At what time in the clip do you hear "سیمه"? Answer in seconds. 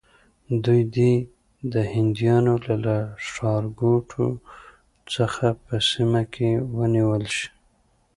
5.91-6.21